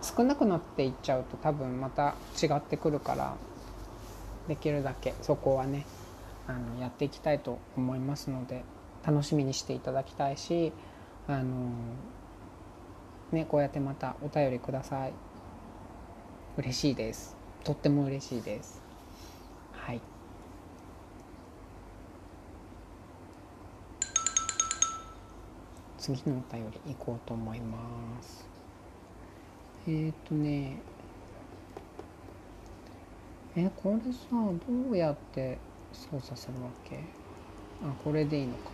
[0.01, 3.35] 少なくなっていっちゃうと多分また違ってくるから
[4.47, 5.85] できるだけそこはね
[6.47, 8.63] あのやっていきたいと思いますので
[9.05, 10.71] 楽しみにしていただきたいし
[11.27, 11.71] あの
[13.31, 15.13] ねこうやってまたお便りください。
[16.57, 17.35] 嬉しいです。
[17.63, 18.81] とっても嬉しいです。
[19.73, 20.01] はい。
[25.99, 27.77] 次のお便り行こうと思いま
[28.23, 28.47] す。
[29.87, 30.77] えっ、ー、とね。
[33.55, 35.59] えこれさどうやって
[35.97, 36.99] 操作するわけ。
[37.83, 38.71] あこれでいいのか。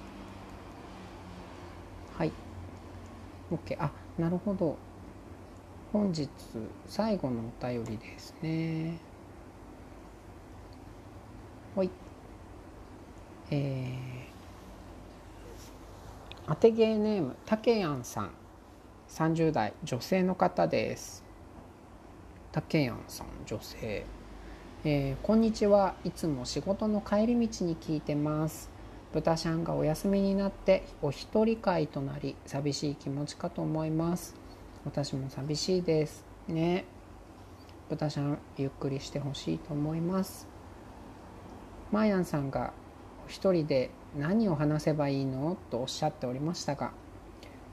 [2.17, 2.31] はい。
[3.51, 4.77] OK あなるほど。
[5.91, 6.29] 本日
[6.88, 8.97] 最後のお便りですね。
[11.75, 11.89] はい。
[13.51, 13.97] えー、
[16.47, 18.31] 当てゲーネームたけやんさん。
[19.09, 21.23] 30代女性の方です。
[22.51, 24.05] たけやんさん女性。
[24.86, 25.96] えー、こんにちは。
[26.04, 28.69] いつも仕事の帰り道に聞いてます。
[29.13, 34.36] 豚ちゃんがお休みになってお一人会となり寂しい気持ちかと思います。
[34.84, 36.26] 私も寂しいです。
[36.50, 36.84] ね。
[37.88, 40.50] 豚ちゃんゆっくりしてほしいと思います。
[41.93, 42.74] マーヤンさんが
[43.26, 46.91] お一人で何を話せばいいのとおっしゃっておりましたが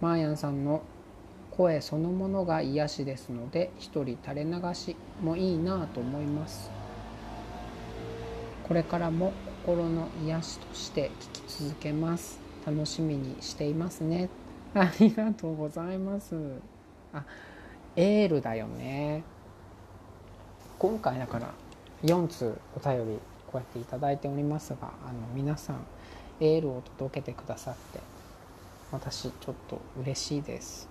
[0.00, 0.82] マーヤンさんの
[1.50, 6.79] 声そのものが癒しですので一人垂れ流しもいいなと思います。
[8.70, 9.32] これからも
[9.66, 11.10] 心の癒しとして
[11.42, 12.38] 聞き続けます。
[12.64, 14.28] 楽しみにしていますね。
[14.74, 16.36] ありがとうございます。
[17.12, 17.24] あ
[17.96, 19.24] エールだよね。
[20.78, 21.52] 今回だから
[22.04, 23.18] 4通お便り
[23.50, 25.84] こうやっていただいておりますがあの皆さん
[26.38, 27.98] エールを届けてくださって
[28.92, 30.88] 私ちょっと嬉しいです。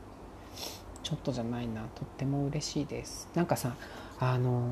[1.01, 3.29] ちょっとじゃないなとっても嬉しいです。
[3.35, 3.73] なんかさ
[4.19, 4.67] あの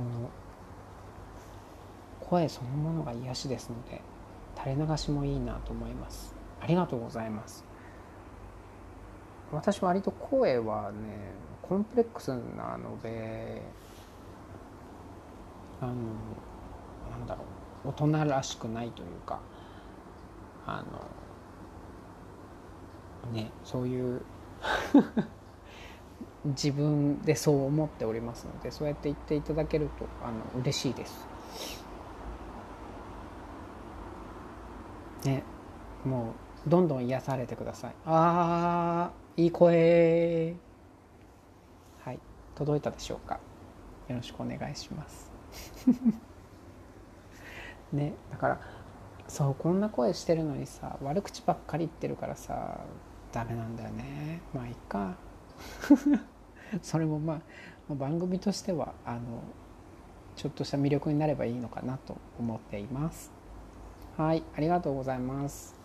[2.30, 4.02] 声そのものが癒しですので
[4.58, 7.63] 垂れ流しもいいなと思いますありがとうございます
[9.52, 10.98] 私割と声はね
[11.62, 13.62] コンプレックスなので
[15.80, 15.94] あの
[17.12, 17.44] なんだろ
[17.86, 19.40] う大人らしくないというか
[20.66, 20.84] あ
[23.32, 24.22] のねそういう
[26.46, 31.37] 自分でそう思っておりますのでそうやって言っていただけるとあの嬉しいです。
[35.25, 35.43] ね
[36.06, 36.34] も
[36.65, 37.93] うどんどん癒されてください。
[38.06, 40.56] あーいい声
[42.03, 42.19] はい。
[42.56, 43.39] 届いたでしょうか？
[44.08, 45.32] よろしくお願いします。
[47.93, 48.60] ねだから
[49.27, 52.80] そうこんな声してるのにさ悪口ばっかり言ってるからさ
[53.32, 54.41] ダメなんだよね。
[54.53, 55.15] まあいっか。
[56.82, 57.41] それもま
[57.89, 59.19] あ番組としてはあの
[60.36, 63.32] ちょっとした魅力になればいいのかなと思っています。
[64.17, 65.75] はい、ありがとうございます。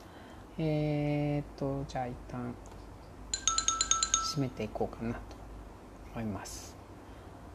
[0.58, 2.54] えー、っと、じゃあ一旦
[4.34, 5.20] 締めていこうかなと
[6.14, 6.74] 思います。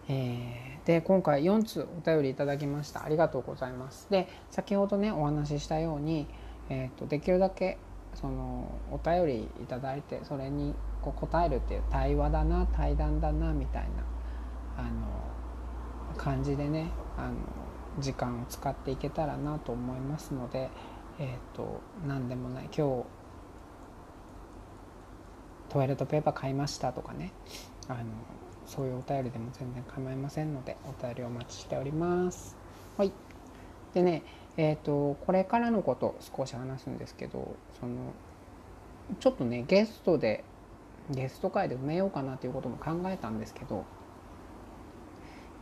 [0.08, 3.04] えー、で、今回4通お便りいただきました。
[3.04, 4.08] ありがとうございます。
[4.12, 6.28] で、先ほどね、お話ししたように、
[6.70, 7.78] えー、っとできるだけ
[8.14, 13.90] そのお便りいただいてそれにこう答えるっていう対話だな対談だなみたいな
[14.78, 17.36] あの感じでねあの
[18.00, 20.70] 時間を使っていけたらなと思いますので、
[21.20, 22.66] えーと、何でもない。
[22.66, 23.06] 今日
[25.70, 27.32] トイレットペーパー買いましたとかね。
[27.88, 28.04] あの
[28.66, 32.58] そういうお便りでも全然構いませんのでお便りお待ちしております。
[32.98, 33.12] はい、
[33.94, 34.24] でね
[34.58, 37.96] えーと、これからのこと少し話すんですけどその
[39.20, 40.44] ちょっとねゲストで
[41.12, 43.86] ゲスト会で埋めようかなということも考えたんですけど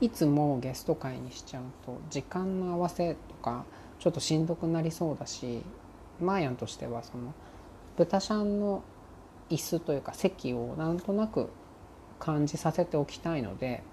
[0.01, 3.63] いつもゲスト会にしちゃうと時間の合わせとか
[3.99, 5.61] ちょっとしんどくなりそうだし
[6.19, 7.33] マーヤンとしてはその
[7.97, 8.83] 豚シャンの
[9.49, 11.49] 椅子というか席をなんとなく
[12.19, 13.83] 感じさせておきたいので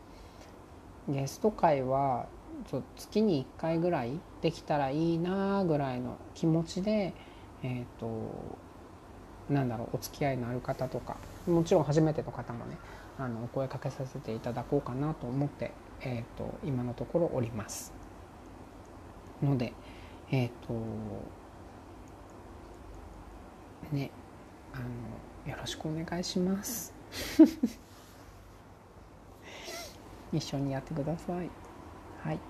[1.09, 2.27] ゲスト会は
[2.97, 7.13] 月に1回ぐらいできたらいいなぐらいの気持ちで
[7.63, 8.57] えっ、ー、と
[9.51, 12.77] なんだろうお付き合いのある方とかもちろん初めての方もね
[13.19, 15.73] あのお声かけさせていただこうかなと思って
[16.05, 17.93] えーと、今のところおります。
[19.43, 19.73] ので
[20.31, 20.73] えっ、ー、と
[23.93, 24.11] ね
[24.73, 26.95] あのよろしくお願いします。
[30.33, 31.51] 一緒にやってください。
[32.23, 32.41] はい。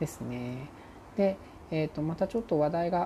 [0.00, 0.68] ですね。
[1.16, 1.36] で、
[1.70, 3.04] えーと、またちょっと話題が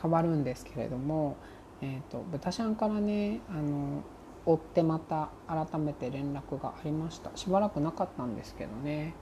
[0.00, 1.36] 変わるんですけれども、
[1.80, 4.02] えーと、豚ちゃんからねあの
[4.46, 7.30] 追ってまた改めて連絡がありました。
[7.34, 9.14] しばらくなかったんですけどね。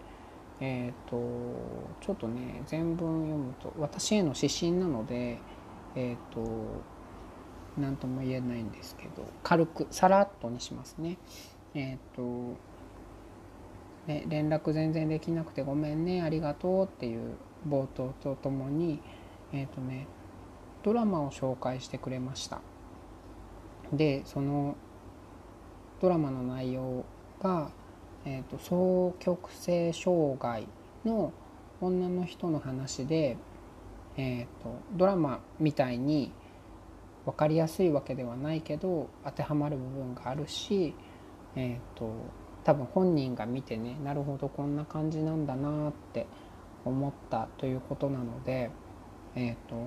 [0.61, 1.17] えっ、ー、と
[2.01, 5.39] ちょっとね全文読むと私への指針なので、
[5.95, 6.83] えっ、ー、と
[7.77, 11.19] 何とも言えないんですけど軽くさらっとにしますね。
[11.75, 12.57] えっ、ー、と
[14.07, 17.35] ね、連絡全然できなくてごめんねありがとうっていう
[17.69, 19.01] 冒頭とともに
[19.53, 20.07] えっ、ー、とね
[20.83, 22.61] ドラマを紹介してくれました。
[23.93, 24.77] でその
[26.03, 27.05] ドラマの内容
[27.41, 27.71] が、
[28.25, 30.67] えーと、双極性障害
[31.05, 31.33] の
[31.81, 33.37] 女の人の話で、
[34.17, 36.33] えーと、ドラマみたいに
[37.25, 40.93] 分かりやすいわけではないけど当てはまる部分があるし、
[41.55, 42.11] えーと
[42.65, 46.29] 多分本人が見てねなるほどこんな感じなんだなって
[46.85, 48.71] 思ったということなので
[49.35, 49.85] え、ー、と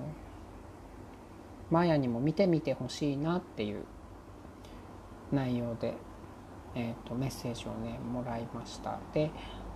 [1.70, 3.84] マヤにも見てみてほしいなっていう
[5.32, 5.94] 内容で、
[6.76, 9.00] えーと、メッセージをねもらいました。
[9.12, 9.30] で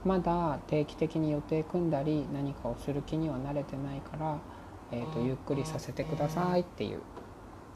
[0.04, 4.38] まだ定期的に予定組んだり何かをする気には慣れてないから、
[4.92, 7.00] えーと、ゆっくりさせてくださいっていう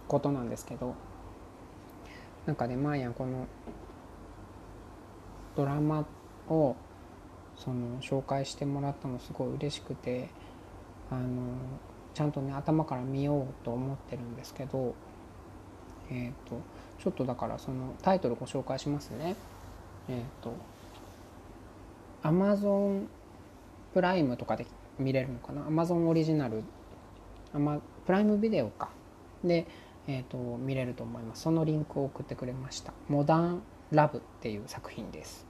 [0.08, 0.94] ことなんですけど。
[2.46, 3.46] なんかねマーヤこの
[5.56, 6.04] ドラマ
[6.48, 6.76] を
[7.56, 10.28] その紹介してもらったのすごい嬉しくて
[11.10, 11.54] あの
[12.12, 14.94] ちゃんとね頭から見ようと思ってるんですけど
[16.10, 16.60] えっ、ー、と
[16.98, 19.36] ちょっとだからそのタイトルご紹介しますね。
[20.08, 20.54] えっ、ー、と
[22.22, 23.06] Amazon
[23.92, 24.66] プライムとかで
[24.98, 26.62] 見れるのかな？Amazon オリジナル
[27.52, 28.90] アマプライムビデオか。
[29.42, 29.66] で、
[30.06, 31.42] えーと、見れると思います。
[31.42, 35.46] そのリンクを送ってくれました「モダン・ラブ」っていう作品です。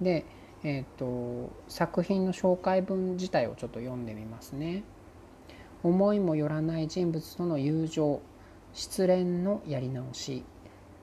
[0.00, 0.24] で、
[0.62, 4.82] えーと作品の紹介文自体をちょっと読んでみますね。
[5.82, 8.20] 思いもよらない人物との友情
[8.74, 10.44] 失恋のやり直し。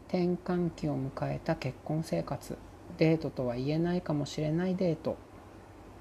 [0.08, 2.58] 転換期を迎えた結婚生活。
[2.98, 5.18] デートとは言えないかもしれないデート。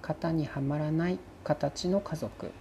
[0.01, 2.53] 型にはまらない形の家族。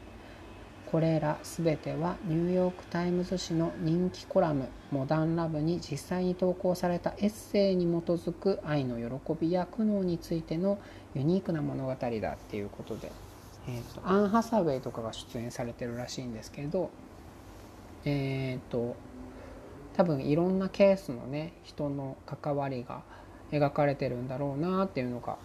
[0.92, 10.80] これら全てはニューヨーク・タイムズ紙の人気コラム「モダン・ラブ」に実際に投稿されたエッセイに基づく愛の喜びや苦悩についての
[11.14, 13.12] ユニークな物語だっていうことで。
[13.68, 16.90] えーと、アン・ハサウェイとかが出演されてるらしいんですけど。
[18.06, 18.96] えっ、ー、と
[19.96, 23.02] 多分いろんなケースのね人の関わりが
[23.52, 25.38] 描かれてるんだろうなっていうのが、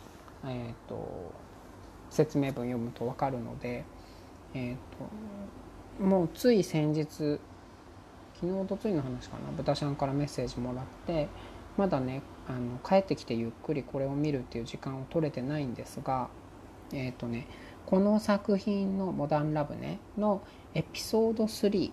[0.44, 1.32] えーと、
[2.10, 3.84] 説明文読むと分かるので、
[4.54, 7.38] えーと、もうつい先日
[8.40, 11.28] 昨日とついの話かな豚ちゃんからメッセージもらって
[11.76, 16.28] まだねあの帰ってきてゆっくりこれを見るっていう時間を取れてないんですが
[16.92, 17.46] えっ、ー、とね
[17.86, 20.42] この作品の「モダンラブね」の
[20.74, 21.92] エピソード3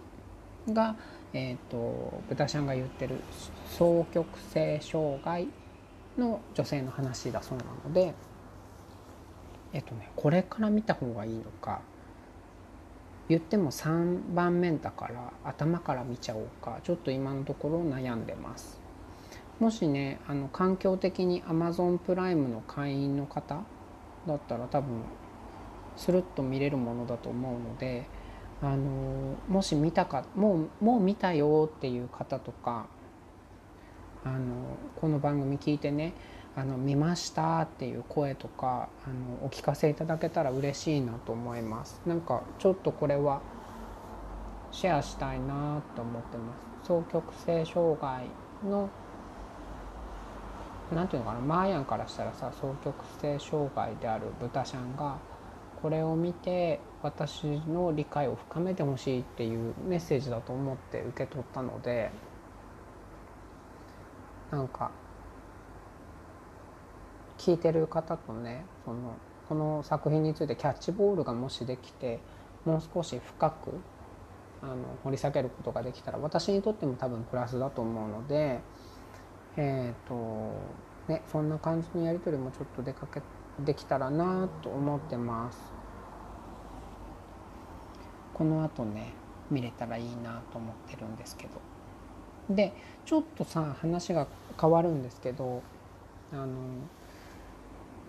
[0.74, 0.96] が、
[1.38, 3.22] えーと、豚ちゃんが言ってる
[3.70, 5.48] 双極性障害
[6.18, 8.16] の女性の話だそうなので
[9.72, 11.82] えっ、ー、とねこれから見た方がいいのか
[13.30, 18.80] 言っても3番目だから頭から見ちゃおうかちょっと今のところ悩んでます。
[19.60, 23.64] もしねあの環境的に Amazon プライムの会員の方
[24.28, 25.02] だったら多分
[25.98, 28.08] スルッと見れるものだと思うので
[28.62, 32.88] あのもし見たかもうもう見たよっていう方とか
[34.26, 36.14] あのこの番組聞いてね
[36.56, 42.02] あの見ましたっていう声とかあのお聞かせいただけたら嬉しいなと思います。
[42.08, 43.42] なんかちょっとこれは
[44.72, 46.92] シェアしたいなと思ってます。
[46.92, 48.26] 双極性障害
[48.68, 48.90] の
[50.92, 55.18] 何ていうのかなマーヤンからしたらさ双極性障害である豚ちゃんが
[55.82, 62.12] これを見て私の理解を深めてほしいっていうメッセージだと思って受け取ったので
[64.52, 64.92] なんか
[67.38, 69.16] 聞いてる方とねその
[69.48, 72.20] この作品についてキャッチボールがもしできて
[72.66, 73.80] もう少し深く
[74.62, 78.60] あの掘り下げることができたら私にとっても多分プラスだと思うので
[79.56, 80.52] えっ、ー、と
[81.08, 83.22] ねそんな感じのやり取りもちょっと出かけ
[83.60, 85.74] できたらなと思ってます。
[88.34, 89.14] このあとね
[89.50, 91.68] 見れたらいいなと思ってるんですけど。
[92.50, 92.74] で
[93.06, 94.28] ちょっとさ話が
[94.60, 95.62] 変わるんですけど
[96.32, 96.48] あの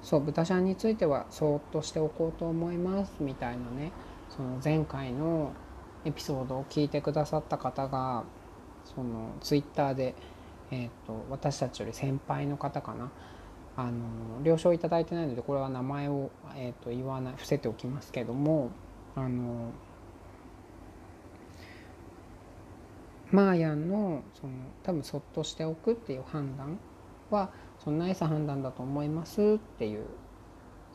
[0.03, 3.91] そう豚ちゃんについてはそーっとしておこうと思いますみたいなね
[4.29, 5.53] その前回の
[6.05, 8.25] エピソードを聞いてくださった方が
[8.85, 10.15] そのツイッターで、
[10.71, 13.11] えーと私たちより先輩の方かな
[13.79, 18.73] あの了承いただいてないのでこれは名前を、えーと、言わない伏せておきますけども
[19.15, 19.71] あの
[23.31, 24.53] マーヤンのその
[24.83, 26.77] 多分そっとしておくっていう判断
[27.31, 29.45] はそのナイス判断だと思いますっ
[29.79, 30.07] ていう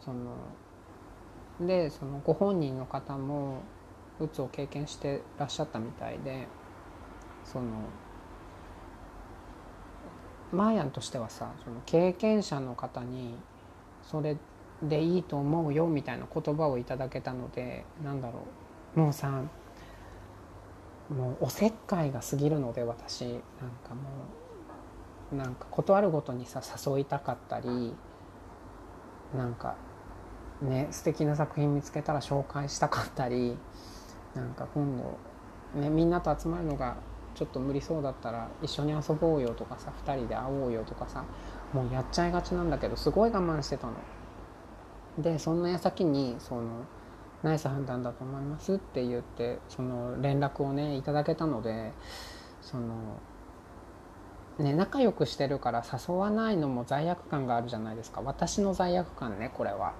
[0.04, 0.36] その
[1.66, 3.62] でそのご本人の方も
[4.20, 6.50] うつを経験してらっしゃったみたいで
[7.46, 7.68] その
[10.54, 13.36] マーヤンとしてはさその経験者の方に
[14.04, 14.38] それ
[14.82, 18.42] でいいと思うよみたいな言葉をいただけたのでなんだろ
[18.96, 19.00] う。
[19.00, 19.42] もうさ
[21.10, 23.24] もうおせっかいが過ぎるので私。
[23.24, 23.40] なんか
[23.96, 24.02] も
[25.32, 27.96] うなんか断るごとにさ誘いたかったり
[29.36, 29.76] なんか
[30.62, 33.58] ね素敵な作品見つけたら紹介したかったり
[34.36, 36.98] なんか今度、ね、みんなと集まるのが
[37.36, 41.24] ちょっと無理そうだったら一緒に遊ぼうよとかさ2人で会おうよとかさ
[41.74, 43.94] もうやっちゃいがちなんだけどすごい我慢してたの。
[45.18, 46.86] でそんな矢先にその
[47.44, 51.92] ナイス判断だと思いますって言ってその連絡をねいただけたので
[52.62, 53.18] その
[54.60, 58.22] ね仲良くしてるから誘わないのも罪悪感があるじゃないですか。
[58.22, 59.94] 私の罪悪感ねこれは。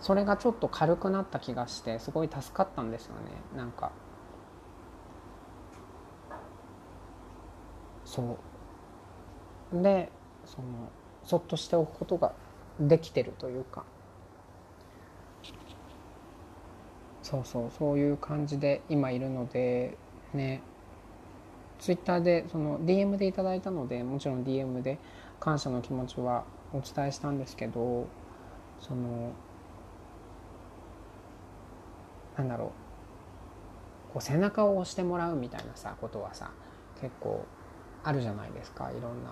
[0.00, 3.56] それがちょっと軽くなった気がしてすごい助かったんですよね。
[3.56, 3.90] なんか
[8.14, 8.38] そ
[9.72, 9.82] う。
[9.82, 10.08] で
[10.46, 10.68] その
[11.24, 12.32] そっとしておくことが
[12.78, 13.84] できてるというか。
[17.22, 19.96] そうそうそういう感じで今いるので
[20.32, 20.62] ね。
[21.80, 24.98] ツイッターでその DM でいただいたのでもちろん DM で
[25.40, 28.06] 感謝の気持ちはお伝えしたんですけど
[28.80, 29.32] その
[32.38, 32.68] なんだろう。
[34.12, 36.52] こう背中を押してもらうみたいなさことはさ
[37.00, 37.44] 結構
[38.04, 39.30] あるじゃないですかいろんな。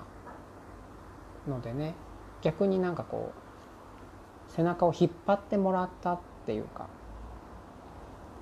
[1.48, 1.94] のでね
[2.40, 6.88] 逆になんかこう背中を引っ張ってもらったっていうか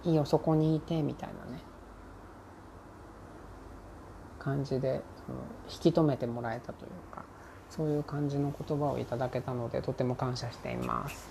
[0.05, 1.63] いいよそこにいてみたいなね。
[4.39, 5.03] 感じで
[5.69, 7.25] 引き止めてもらえたというか
[7.69, 11.29] そういう感じの言葉をいただけたのでとても感謝しています。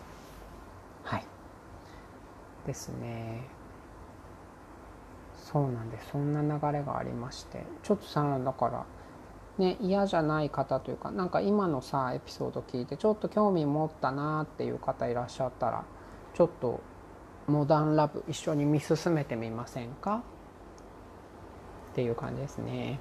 [1.04, 1.26] はい。
[2.68, 3.59] ですね。
[5.52, 6.10] そうなんです。
[6.12, 7.66] そんな流れがありまして。
[7.82, 8.86] ちょっとさだから
[9.58, 15.84] ね嫌じゃない方というかなんか今のさエピソード聞いてちょっと興味持ったなっていう方いらっしゃったら
[16.36, 16.80] ちょっと
[17.48, 20.22] モダンラブ一緒に見進めてみませんか？
[21.92, 23.00] っていう感じですね。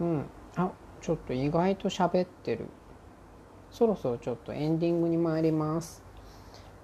[0.00, 0.24] うん、
[0.56, 2.66] あちょっと意外と喋ってる。
[3.72, 6.02] そろそろちょっとエンディングに参ります、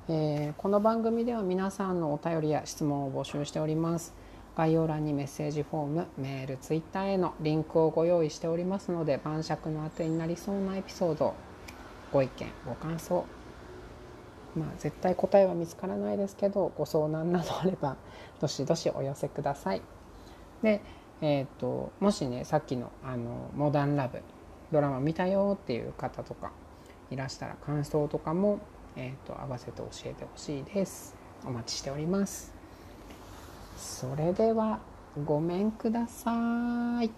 [0.08, 4.14] えー、この番組では皆さんのお便りや質問を募集しております。
[4.56, 11.34] 概要欄にメッセージフォームメールツイッターへのリンクをご用意しておりますので晩酌の後になりそうなエピソード
[12.10, 13.26] ご意見ご感想。
[14.54, 17.96] まあ絶対答えは見つからないですけどご相談などあれば
[18.40, 19.82] どしどしお寄せください。
[20.62, 20.80] で、
[21.20, 24.22] えーと、もしねさっきのあの「モダンラブ」
[24.72, 26.50] ドラマ見たよっていう方とか
[27.10, 28.58] いらしたら感想とかも、
[28.96, 31.14] えーと合わせて教えてほしいです。
[31.44, 32.52] お待ちしております。
[33.76, 34.80] それでは
[35.24, 37.10] ごめんください。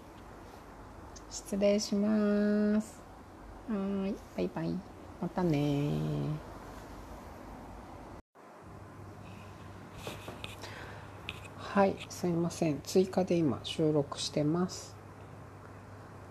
[1.29, 3.01] 失礼します。
[3.67, 4.15] はい。
[4.35, 4.75] バイバイ。
[5.21, 5.89] またね。
[11.57, 11.95] はい。
[12.09, 12.79] すいません。
[12.81, 14.95] 追加で今収録してます。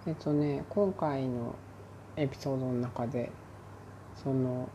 [0.06, 1.54] えっとね今回の
[2.16, 3.30] エピソードの中で
[4.22, 4.68] その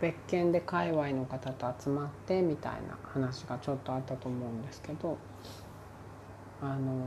[0.00, 5.18] 別件で界隈の方と集まってみたいな話がちょっとあったと思うんですけど
[6.62, 7.04] あの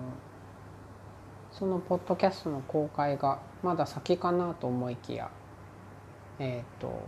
[1.51, 5.29] そのポッドキャストの公開がまだ先かなと思いきや
[6.39, 7.01] えっ、ー、と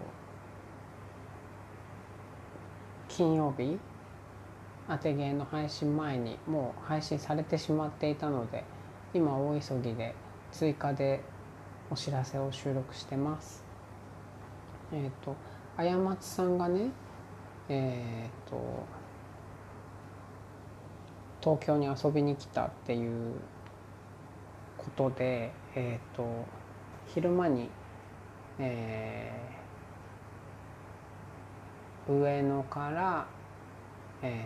[3.09, 3.77] 金曜日
[4.89, 8.63] 当て芸の配信前にもう配信されてしまっていたので
[9.13, 10.15] 今大急ぎで
[10.51, 11.21] 追加で
[11.93, 13.63] お知らせを収録してます。
[14.91, 15.35] えっ、ー、と
[15.77, 16.89] 過松さんがね
[17.69, 18.83] えっ、と
[21.39, 23.35] 東京に遊びに来たっていう
[24.75, 26.25] ことでえっ、と
[27.05, 27.69] 昼間に、
[28.57, 33.27] えー、上野から
[34.23, 34.45] え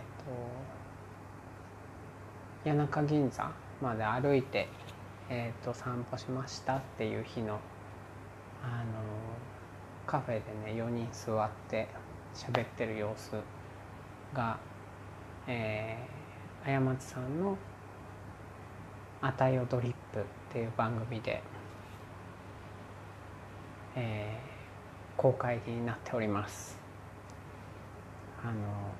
[2.62, 4.68] と谷中銀座まで歩いて、
[5.30, 7.58] えーと散歩しましたっていう日の
[8.62, 9.02] あの
[10.06, 11.88] カフェでね4人座って
[12.34, 13.32] 喋ってる様子
[14.34, 14.58] が、
[15.46, 17.56] えー、過ちさんの
[19.20, 21.42] 「あたよドリップ」っていう番組で、
[23.96, 26.78] えー、公開になっております。
[28.42, 28.94] あの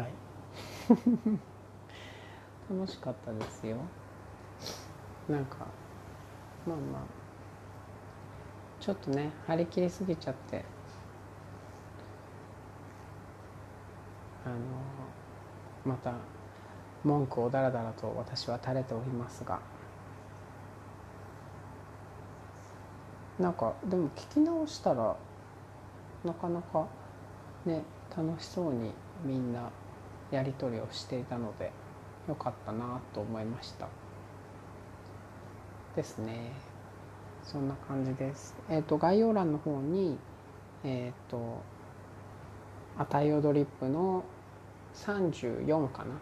[0.00, 0.12] はい
[2.72, 3.76] 楽しかったですよ。
[5.28, 5.66] なんか
[6.66, 7.02] まあまあ
[8.80, 10.64] ちょっとね張り切りすぎちゃって。
[14.44, 14.54] あの
[15.84, 16.14] また
[17.04, 19.60] 文句をだらだらと私は垂れておりますが。
[23.38, 25.14] なんかでも聞き直したら
[26.24, 26.86] なかなか
[27.66, 27.82] ね
[28.16, 28.92] 楽しそうに
[29.24, 29.70] みんな
[30.30, 31.81] やり取りをしていたので。
[32.28, 33.88] よかったなと思いました。
[35.96, 36.52] ですね。
[37.42, 38.54] そんな感じです。
[38.68, 40.18] えっ、ー、と概要欄の方に
[40.84, 41.60] えっ、ー、と
[42.96, 44.24] 「あたいよドリップ」の
[44.94, 46.14] 34かな。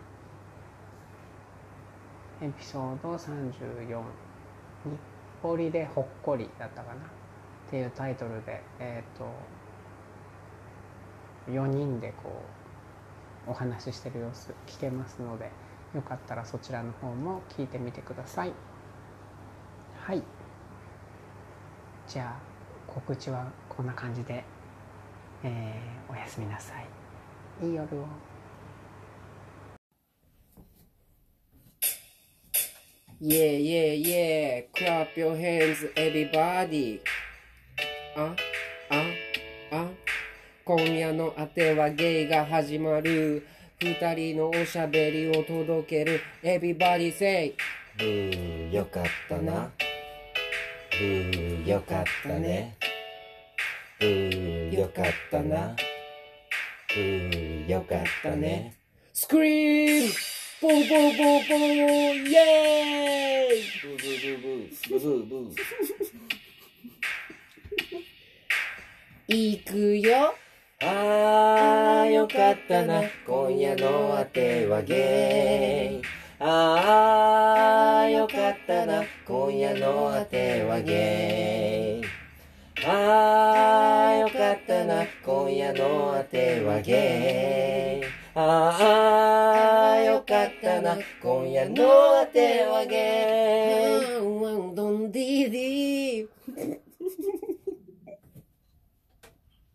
[2.42, 4.02] エピソード34
[4.84, 4.98] 「日
[5.42, 7.00] 暮里でほっこり」だったかな。
[7.02, 9.26] っていうタイトルでえっ、ー、と
[11.50, 12.42] 4人でこ
[13.46, 15.50] うお話ししてる様子聞けますので
[15.94, 18.52] よかったらそちらの方も聞いてみてください
[19.96, 20.22] はい
[22.06, 22.50] じゃあ
[22.86, 24.44] 告知はこんな感じで、
[25.42, 26.74] えー、おやすみなさ
[27.62, 28.06] いいい夜を
[33.22, 34.62] Yeah, yeah, yeah.
[34.72, 37.00] Clap your hands, everybody.
[38.16, 38.34] あ、
[38.88, 39.90] あ、あ。
[40.64, 43.46] 今夜のあてはゲイが始まる。
[43.82, 46.20] 二人のおしゃべりを届ける。
[46.42, 47.54] Everybody say.
[47.96, 49.70] ブー、よかったな。
[50.90, 52.76] ブー、よかったね。
[53.98, 55.74] ブー、よかったな。
[56.94, 58.76] ブー、よかったね。
[59.14, 60.12] スクリーム
[60.60, 65.56] ボーボーボーボーイェーイブーブーブーブーブーブー
[69.28, 70.34] 行くよ
[70.82, 73.02] あーよかったな。
[73.26, 76.02] 今夜のあてはゲイ。
[76.38, 79.04] あーよかったな。
[79.26, 82.86] 今夜のあてはゲイ。
[82.86, 85.04] あーよかったな。
[85.22, 88.06] 今夜のあてはゲイ。
[88.34, 90.96] ああよかったな。
[91.22, 94.14] 今夜のあてはゲイ。
[94.14, 96.39] ワンワンドンディディ